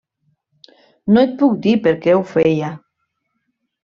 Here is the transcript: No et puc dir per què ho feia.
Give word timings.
No 1.17 1.23
et 1.27 1.35
puc 1.41 1.53
dir 1.65 1.73
per 1.87 1.93
què 2.05 2.15
ho 2.21 2.23
feia. 2.31 2.71